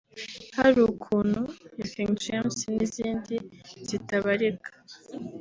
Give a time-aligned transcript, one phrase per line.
[0.57, 1.41] ‘Hari ukuntu’
[1.79, 3.35] ya King James n’izindi
[3.87, 4.71] zitabarika